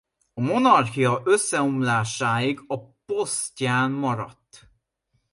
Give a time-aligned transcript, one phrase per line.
[0.33, 4.69] A Monarchia összeomlásáig a posztján maradt.